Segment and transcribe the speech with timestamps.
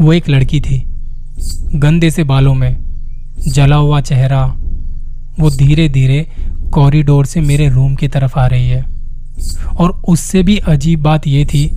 [0.00, 0.84] वो एक लड़की थी,
[1.74, 2.76] गंदे से बालों में,
[3.48, 4.44] जला हुआ चेहरा,
[5.40, 6.26] वो धीरे धीरे
[6.72, 8.84] कॉरिडोर से मेरे रूम की तरफ़ आ रही है।
[9.76, 11.70] और उससे भी अजीब बात यह थी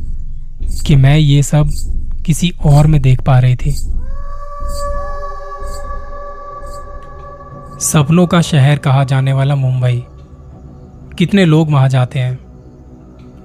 [0.88, 1.70] कि मैं ये सब
[2.26, 3.72] किसी और में देख पा रही थी।
[7.82, 10.04] सपनों का शहर कहा जाने वाला मुंबई।
[11.18, 12.40] कितने लोग वहाँ जाते हैं।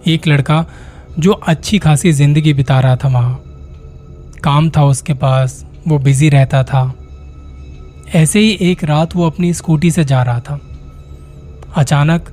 [0.06, 0.64] एक लड़का
[1.18, 3.44] जो अच्छी खासी ज़िंदगी बिता रहा था वहाँ।
[4.44, 6.94] काम था उसके पास, वो बिज़ी रहता था।
[8.14, 10.60] ऐसे ही एक रात वो अपनी स्कूटी से जा रहा था।
[11.76, 12.32] अचानक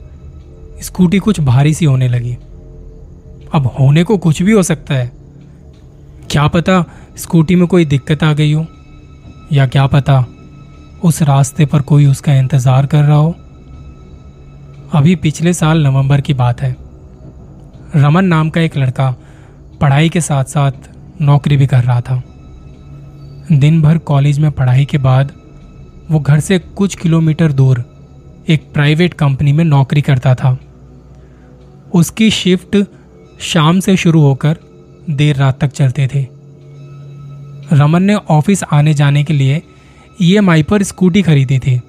[0.82, 2.38] स्कूटी कुछ भारी सी होने लगी।
[3.54, 5.12] अब होने को कुछ भी हो सकता है।
[6.30, 6.86] क्या पता
[7.18, 8.66] स्कूटी में कोई दिक्कत आ गई हो?
[9.54, 10.26] या क्या पता
[11.04, 13.36] उस रास्ते पर कोई उसका इंतज़ार कर रहा हो?
[14.94, 16.76] अभी पिछले साल नवंबर की बात है।
[17.96, 19.16] रमन नाम का एक लड़का
[19.82, 20.72] पढ़ाई के साथ साथ
[21.22, 22.22] नौकरी भी कर रहा था।
[23.52, 25.32] दिन भर कॉलेज में पढ़ाई के बाद
[26.12, 27.84] वो घर से कुछ किलोमीटर दूर
[28.50, 30.58] एक प्राइवेट कंपनी में नौकरी करता था।
[31.94, 32.78] उसकी शिफ्ट
[33.40, 34.58] शाम से शुरू होकर
[35.10, 36.28] देर रात तक चलते थे।
[37.74, 39.62] रमन ने ऑफ़िस आने जाने के लिए
[40.22, 41.82] ईएमआई पर स्कूटी खरीदी थी।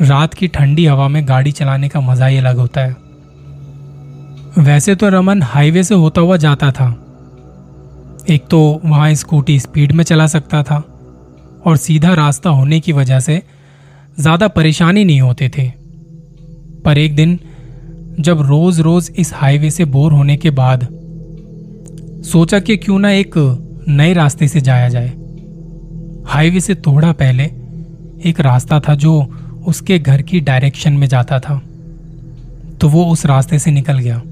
[0.00, 2.96] रात की ठंडी हवा में गाड़ी चलाने का मज़ा ही अलग होता है।
[4.58, 6.90] वैसे तो रमन हाईवे से होता हुआ जाता था।
[8.30, 10.76] एक तो वहाँ स्कूटी स्पीड में चला सकता था
[11.66, 13.40] और सीधा रास्ता होने की वजह से
[14.18, 15.66] ज़्यादा परेशानी नहीं होते थे।
[16.84, 17.38] पर एक दिन,
[18.20, 20.86] जब रोज रोज इस हाईवे से बोर होने के बाद
[22.24, 23.34] सोचा कि क्यों ना एक
[23.88, 25.08] नए रास्ते से जाया जाए।
[26.26, 27.44] हाईवे से थोड़ा पहले
[28.30, 29.20] एक रास्ता था जो
[29.66, 31.60] उसके घर की डायरेक्शन में जाता था।
[32.80, 34.22] तो वो उस रास्ते से निकल गया।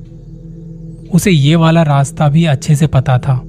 [1.14, 3.40] उसे ये वाला रास्ता भी अच्छे से पता था।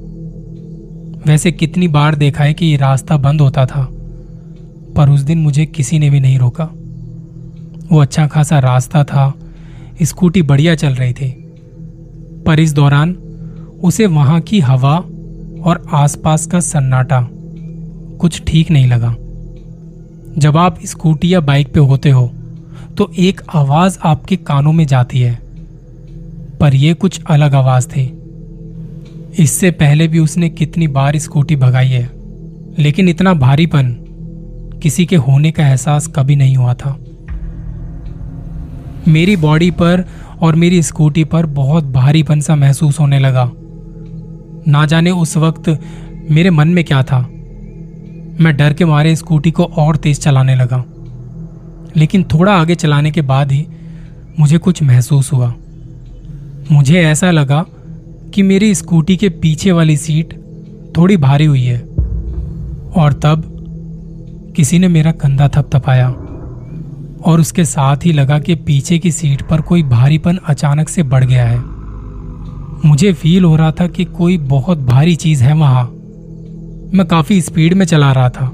[1.27, 3.87] वैसे कितनी बार देखा है कि ये रास्ता बंद होता था,
[4.95, 6.69] पर उस दिन मुझे किसी ने भी नहीं रोका।
[7.91, 9.33] वो अच्छा खासा रास्ता था,
[10.02, 11.29] स्कूटी बढ़िया चल रही थी,
[12.45, 13.13] पर इस दौरान
[13.83, 14.95] उसे वहाँ की हवा
[15.61, 17.27] और आसपास का सन्नाटा
[18.19, 19.15] कुछ ठीक नहीं लगा।
[20.37, 22.27] जब आप स्कूटी या बाइक पे होते हो
[22.97, 25.35] तो एक आवाज़ आपके कानों में जाती है,
[26.59, 28.05] पर यह कुछ अलग आवाज़ थी।
[29.37, 32.09] इससे पहले भी उसने कितनी बार स्कूटी भगाई है।
[32.79, 33.97] लेकिन इतना भारीपन
[34.83, 36.99] किसी के होने का एहसास कभी नहीं हुआ था।
[39.07, 40.05] मेरी बॉडी पर
[40.41, 43.51] और मेरी स्कूटी पर बहुत भारीपन सा महसूस होने लगा।
[44.67, 45.79] ना जाने उस वक्त
[46.31, 47.19] मेरे मन में क्या था।
[48.41, 50.83] मैं डर के मारे स्कूटी को और तेज चलाने लगा।
[51.97, 53.67] लेकिन थोड़ा आगे चलाने के बाद ही
[54.39, 55.53] मुझे कुछ महसूस हुआ।
[56.71, 57.65] मुझे ऐसा लगा
[58.33, 60.39] कि मेरी स्कूटी के पीछे वाली सीट
[60.97, 61.79] थोड़ी भारी हुई है।
[62.95, 63.55] और तब
[64.55, 66.09] किसी ने मेरा कंधा थपथपाया
[67.25, 71.23] और उसके साथ ही लगा कि पीछे की सीट पर कोई भारीपन अचानक से बढ़
[71.23, 71.63] गया है।
[72.85, 75.83] मुझे फील हो रहा था कि कोई बहुत भारी चीज़ है वहाँ।
[76.93, 78.51] मैं काफ़ी स्पीड में चला रहा था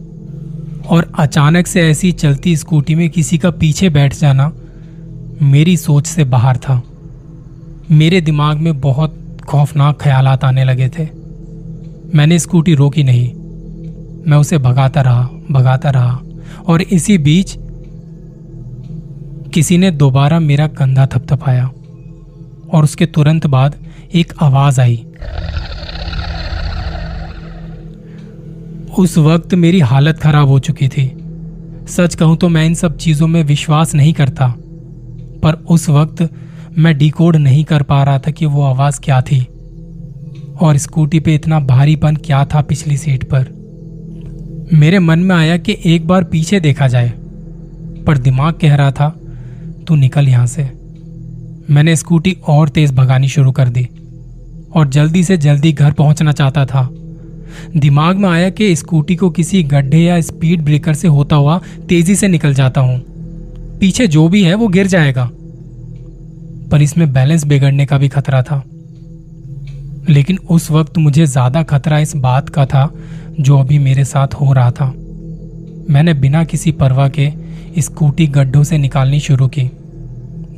[0.89, 4.51] और अचानक से ऐसी चलती स्कूटी में किसी का पीछे बैठ जाना
[5.41, 6.83] मेरी सोच से बाहर था।
[7.91, 11.07] मेरे दिमाग में बहुत खौफनाक ख्यालात आने लगे थे।
[12.15, 13.33] मैंने स्कूटी रोकी नहीं।
[14.27, 16.19] मैं उसे भगाता रहा भगाता रहा
[16.67, 17.55] और इसी बीच
[19.53, 21.65] किसी ने दोबारा मेरा कंधा थपथपाया
[22.73, 23.75] और उसके तुरंत बाद
[24.15, 25.05] एक आवाज़ आई।
[28.97, 31.05] उस वक्त मेरी हालत खराब हो चुकी थी।
[31.87, 34.47] सच कहूँ तो मैं इन सब चीज़ों में विश्वास नहीं करता,
[35.43, 36.21] पर उस वक्त
[36.77, 39.47] मैं डिकोड नहीं कर पा रहा था कि वो आवाज़ क्या थी।
[40.61, 43.47] और स्कूटी पे इतना भारीपन क्या था पिछली सीट पर।
[44.73, 47.13] मेरे मन में आया कि एक बार पीछे देखा जाए।
[48.07, 49.19] पर दिमाग कह रहा था,
[49.87, 50.69] तू निकल यहाँ से।
[51.69, 53.89] मैंने स्कूटी और तेज भगानी शुरू कर दी
[54.73, 56.89] और जल्दी से जल्दी घर पहुँचना चाहता था।
[57.77, 62.15] दिमाग में आया कि स्कूटी को किसी गड्ढे या स्पीड ब्रेकर से होता हुआ तेज़ी
[62.15, 63.01] से निकल जाता हूँ।
[63.79, 65.31] पीछे जो भी है वो गिर जाएगा।
[66.71, 68.63] पर इसमें बैलेंस बिगड़ने का भी खतरा था।
[70.09, 72.89] लेकिन उस वक्त मुझे ज़्यादा खतरा इस बात का था
[73.39, 74.85] जो अभी मेरे साथ हो रहा था।
[75.89, 77.31] मैंने बिना किसी परवाह के
[77.81, 79.63] स्कूटी गड्ढों से निकालनी शुरू की।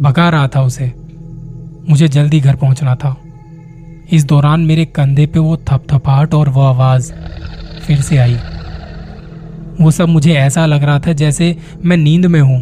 [0.01, 0.91] भगा रहा था उसे।
[1.89, 3.15] मुझे जल्दी घर पहुँचना था।
[4.11, 7.11] इस दौरान मेरे कंधे पे वो थपथपाहट और वो आवाज़
[7.81, 8.37] फिर से आई।
[9.81, 11.55] वो सब मुझे ऐसा लग रहा था जैसे
[11.85, 12.61] मैं नींद में हूँ,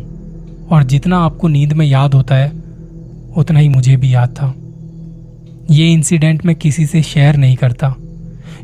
[0.67, 2.51] और जितना आपको नींद में याद होता है
[3.37, 4.53] उतना ही मुझे भी याद था।
[5.71, 7.95] ये इंसिडेंट मैं किसी से शेयर नहीं करता,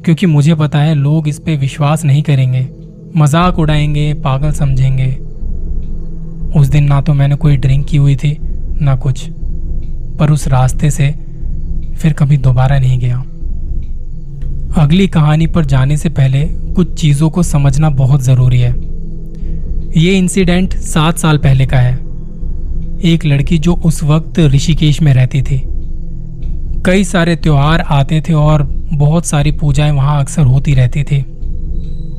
[0.06, 2.68] क्योंकि मुझे पता है लोग इस पे विश्वास नहीं करेंगे।
[3.18, 5.12] मज़ाक उड़ाएँगे, पागल समझेंगे।
[6.59, 8.38] उस दिन ना तो मैंने कोई ड्रिंक की हुई थी,
[8.81, 9.25] ना कुछ।
[10.19, 11.12] पर उस रास्ते से
[11.97, 13.18] फिर कभी दोबारा नहीं गया।
[14.77, 18.71] अगली कहानी पर जाने से पहले कुछ चीज़ों को समझना बहुत ज़रूरी है।
[19.97, 22.10] ये इंसिडेंट सात साल पहले का है।
[23.03, 25.62] एक लड़की जो उस वक्त ऋषिकेश में रहती थी।
[26.86, 28.63] कई सारे त्यौहार आते थे और
[28.94, 31.21] बहुत सारी पूजाएँ वहाँ अक्सर होती रहती थी।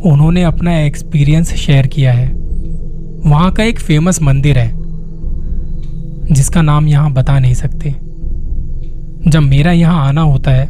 [0.05, 2.29] उन्होंने अपना एक्सपीरियंस शेयर किया है।
[3.27, 4.73] वहाँ का एक फ़ेमस मंदिर है,
[6.35, 7.95] जिसका नाम यहाँ बता नहीं सकते।
[9.31, 10.69] जब मेरा यहाँ आना होता है,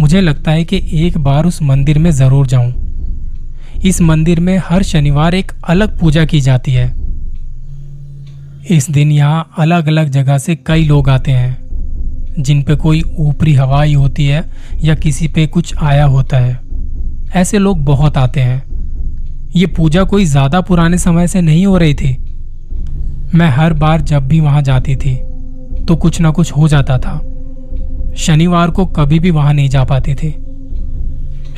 [0.00, 2.72] मुझे लगता है कि एक बार उस मंदिर में ज़रूर जाऊँ।
[3.84, 7.03] इस मंदिर में हर शनिवार एक अलग पूजा की जाती है।
[8.66, 11.56] इस दिन यहाँ अलग अलग जगह से कई लोग आते हैं,
[12.38, 14.44] जिन पे कोई ऊपरी हवाई होती है
[14.84, 16.58] या किसी पे कुछ आया होता है।
[17.34, 18.62] ऐसे लोग बहुत आते हैं।
[19.56, 22.16] ये पूजा कोई ज़्यादा पुराने समय से नहीं हो रही थी।
[23.34, 25.14] मैं हर बार जब भी वहाँ जाती थी
[25.84, 27.18] तो कुछ ना कुछ हो जाता था।
[28.16, 30.30] शनिवार को कभी भी वहाँ नहीं जा पाते थे।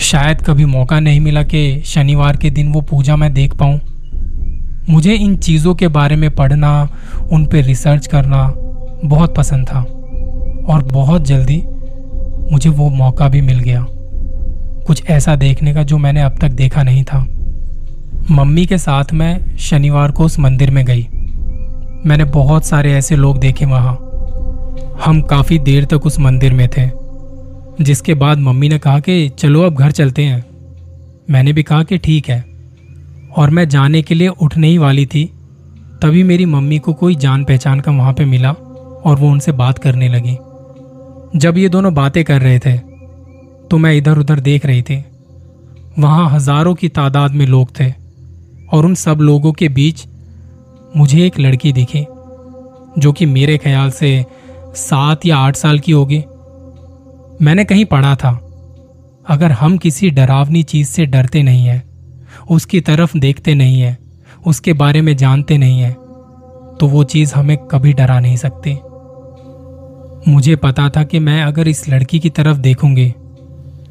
[0.01, 3.79] शायद कभी मौका नहीं मिला कि शनिवार के दिन वो पूजा मैं देख पाऊँ।
[4.91, 6.89] मुझे इन चीज़ों के बारे में पढ़ना,
[7.33, 8.55] उन पर रिसर्च करना
[9.05, 9.81] बहुत पसंद था।
[10.69, 11.63] और बहुत जल्दी
[12.53, 13.87] मुझे वो मौका भी मिल गया।
[14.87, 17.27] कुछ ऐसा देखने का जो मैंने अब तक देखा नहीं था।
[18.31, 21.09] मम्मी के साथ मैं शनिवार को उस मंदिर में गई।
[22.07, 23.93] मैंने बहुत सारे ऐसे लोग देखे वहाँ।
[25.05, 26.91] हम काफ़ी देर तक उस मंदिर में थे,
[27.85, 30.45] जिसके बाद मम्मी ने कहा कि, चलो अब घर चलते हैं।
[31.31, 32.56] मैंने भी कहा कि, ठीक है।
[33.37, 35.25] और मैं जाने के लिए उठने ही वाली थी।
[36.03, 39.79] तभी मेरी मम्मी को कोई जान पहचान का वहाँ पे मिला और वो उनसे बात
[39.79, 40.37] करने लगी।
[41.37, 42.77] जब ये दोनों बातें कर रहे थे
[43.69, 45.05] तो मैं इधर उधर देख रही थी।
[45.99, 47.91] वहाँ हज़ारों की तादाद में लोग थे
[48.69, 50.07] और उन सब लोगों के बीच
[50.97, 52.05] मुझे एक लड़की दिखी,
[52.99, 54.25] जो कि मेरे ख्याल से
[54.77, 56.19] सात या आठ साल की होगी।
[57.41, 58.31] मैंने कहीं पढ़ा था,
[59.27, 61.83] अगर हम किसी डरावनी चीज़ से डरते नहीं है
[62.47, 63.97] उसकी तरफ़ देखते नहीं है,
[64.47, 65.93] उसके बारे में जानते नहीं है
[66.81, 68.73] तो वो चीज़ हमें कभी डरा नहीं सकती।
[70.29, 73.09] मुझे पता था कि मैं अगर इस लड़की की तरफ़ देखूँगी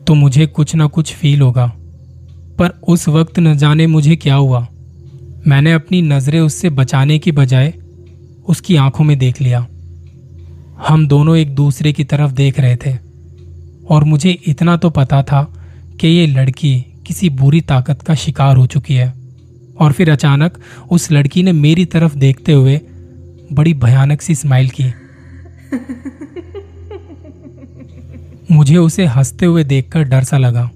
[0.08, 1.66] तो मुझे कुछ ना कुछ फील होगा।
[2.60, 4.68] पर उस वक्त न जाने मुझे क्या हुआ।
[5.48, 7.74] मैंने अपनी नज़रें उससे बचाने की बजाय
[8.48, 9.66] उसकी आँखों में देख लिया।
[10.88, 12.96] हम दोनों एक दूसरे की तरफ़ देख रहे थे,
[13.90, 15.44] और मुझे इतना तो पता था
[16.00, 16.74] कि ये लड़की
[17.06, 19.14] किसी बुरी ताकत का शिकार हो चुकी है।
[19.80, 20.58] और फिर अचानक
[20.92, 22.82] उस लड़की ने मेरी तरफ़ देखते हुए
[23.54, 24.94] बड़ी भयानक सी स्माइल की।
[28.52, 30.72] मुझे उसे हँसते हुए देखकर डर सा लगा।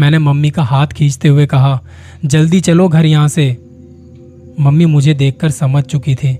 [0.00, 1.80] मैंने मम्मी का हाथ खींचते हुए कहा,
[2.24, 3.58] जल्दी चलो घर यहाँ से।
[4.60, 6.38] मम्मी मुझे देखकर समझ चुकी थी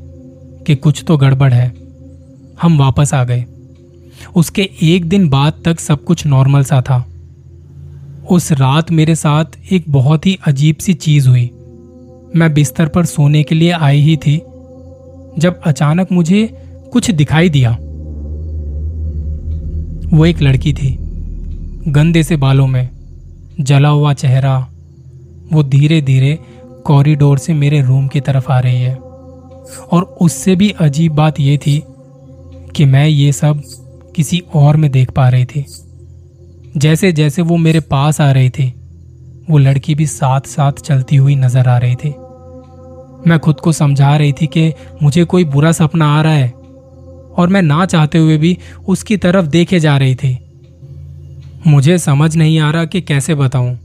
[0.66, 1.74] कि कुछ तो गड़बड़ है।
[2.62, 3.44] हम वापस आ गए।
[4.36, 7.11] उसके एक दिन बाद तक सब कुछ नॉर्मल सा था।
[8.30, 11.50] उस रात मेरे साथ एक बहुत ही अजीब सी चीज़ हुई।
[12.36, 14.38] मैं बिस्तर पर सोने के लिए आई ही थी,
[15.38, 16.58] जब अचानक मुझे
[16.92, 17.70] कुछ दिखाई दिया।
[20.16, 20.98] वो एक लड़की थी,
[21.88, 22.88] गंदे से बालों में,
[23.60, 24.68] जला हुआ चेहरा,
[25.52, 26.38] वो धीरे धीरे
[26.84, 28.94] कॉरिडोर से मेरे रूम की तरफ़ आ रही है।
[29.92, 31.82] और उससे भी अजीब बात यह थी
[32.76, 33.62] कि मैं ये सब
[34.16, 35.66] किसी और में देख पा रही थी।
[36.76, 38.72] जैसे जैसे वो मेरे पास आ रही थी,
[39.50, 42.08] वो लड़की भी साथ साथ चलती हुई नज़र आ रही थी।
[43.26, 47.48] मैं खुद को समझा रही थी कि मुझे कोई बुरा सपना आ रहा है, और
[47.48, 48.56] मैं ना चाहते हुए भी
[48.88, 50.38] उसकी तरफ़ देखे जा रही थी।
[51.66, 53.78] मुझे समझ नहीं आ रहा कि कैसे बताऊँ।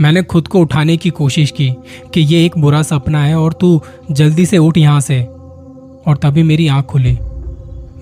[0.00, 1.70] मैंने खुद को उठाने की कोशिश की
[2.14, 6.42] कि ये एक बुरा सपना है और तू जल्दी से उठ यहाँ से। और तभी
[6.42, 7.18] मेरी आँख खुली।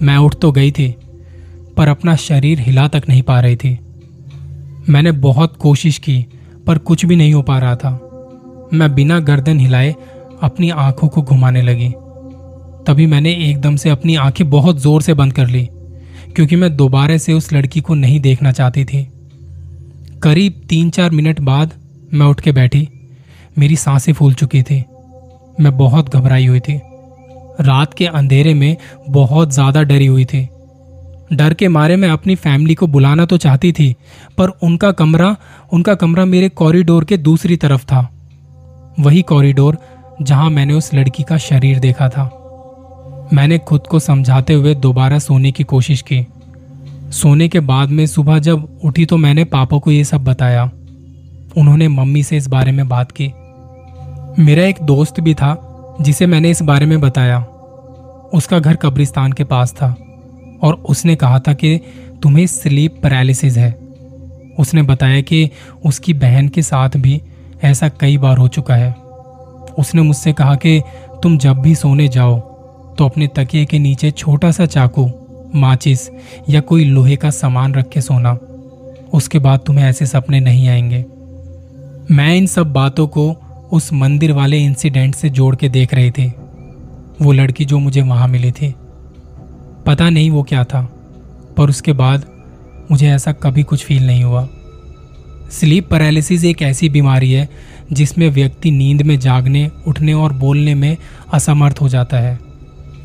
[0.03, 0.95] मैं उठ तो गई थी,
[1.77, 3.79] पर अपना शरीर हिला तक नहीं पा रही थी।
[4.89, 6.25] मैंने बहुत कोशिश की,
[6.67, 7.91] पर कुछ भी नहीं हो पा रहा था।
[8.73, 9.95] मैं बिना गर्दन हिलाए
[10.43, 11.89] अपनी आँखों को घुमाने लगी।
[12.87, 15.69] तभी मैंने एकदम से अपनी आँखें बहुत ज़ोर से बंद कर ली,
[16.37, 19.07] क्योंकि मैं दोबारा से उस लड़की को नहीं देखना चाहती थी।
[20.23, 21.73] करीब तीन चार मिनट बाद
[22.15, 22.89] मैं उठ के बैठी।
[23.59, 24.85] मेरी साँसें फूल चुकी थी।
[25.61, 26.81] मैं बहुत घबराई हुई थी।
[27.61, 28.77] रात के अंधेरे में
[29.09, 30.49] बहुत ज़्यादा डरी हुई थी।
[31.33, 33.97] डर के मारे मैं अपनी फैमिली को बुलाना तो चाहती थी,
[34.39, 35.37] पर उनका कमरा
[35.73, 38.11] उनका कमरा मेरे कॉरिडोर के दूसरी तरफ़ था।
[39.01, 39.79] वही कॉरिडोर
[40.23, 42.37] जहाँ मैंने उस लड़की का शरीर देखा था।
[43.33, 46.27] मैंने खुद को समझाते हुए दोबारा सोने की कोशिश की।
[47.11, 50.71] सोने के बाद में सुबह जब उठी तो मैंने पापा को ये सब बताया।
[51.57, 53.33] उन्होंने मम्मी से इस बारे में बात की।
[54.43, 55.57] मेरा एक दोस्त भी था,
[56.01, 57.41] जिसे मैंने इस बारे में बताया।
[58.35, 60.10] उसका घर कब्रिस्तान के पास था।
[60.63, 61.81] और उसने कहा था कि
[62.23, 63.71] तुम्हें स्लीप पैरालिसिस है।
[64.59, 65.51] उसने बताया कि
[65.87, 67.21] उसकी बहन के साथ भी
[67.65, 68.93] ऐसा कई बार हो चुका है।
[69.79, 70.83] उसने मुझसे कहा कि
[71.23, 72.41] तुम जब भी सोने जाओ
[72.99, 75.11] तो अपने तकिए के नीचे छोटा सा चाकू,
[75.55, 76.09] माचिस
[76.49, 78.39] या कोई लोहे का सामान रख के सोना।
[79.13, 81.05] उसके बाद तुम्हें ऐसे सपने नहीं आएँगे।
[82.15, 83.37] मैं इन सब बातों को
[83.73, 86.33] उस मंदिर वाले इंसिडेंट से जोड़ के देख रही थी।
[87.23, 88.75] वो लड़की जो मुझे वहाँ मिली थी
[89.87, 90.83] पता नहीं वो क्या था,
[91.57, 92.25] पर उसके बाद
[92.91, 94.49] मुझे ऐसा कभी कुछ फील नहीं हुआ।
[95.53, 97.49] स्लीप पैरालिसिस एक ऐसी बीमारी है
[97.93, 100.97] जिसमें व्यक्ति नींद में जागने, उठने और बोलने में
[101.33, 102.39] असमर्थ हो जाता है।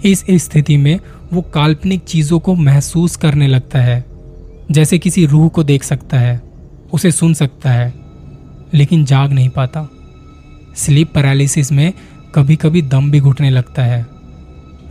[0.05, 1.00] इस स्थिति में
[1.34, 4.03] वो काल्पनिक चीज़ों को महसूस करने लगता है,
[4.72, 6.41] जैसे किसी रूह को देख सकता है,
[6.94, 7.94] उसे सुन सकता है,
[8.74, 9.88] लेकिन जाग नहीं पाता।
[10.77, 11.94] स्लीप पैरालिसिस में
[12.36, 14.05] कभी कभी दम भी घुटने लगता है।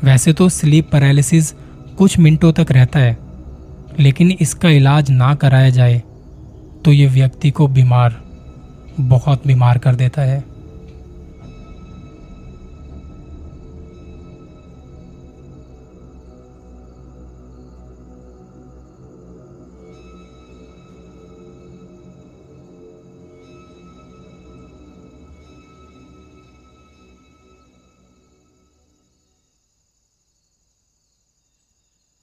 [0.04, 1.54] वैसे तो स्लीप पैरालिसिस
[1.98, 3.16] कुछ मिनटों तक रहता है,
[4.00, 6.02] लेकिन इसका इलाज ना कराया जाए
[6.84, 8.20] तो ये व्यक्ति को बीमार,
[9.00, 10.42] बहुत बीमार कर देता है।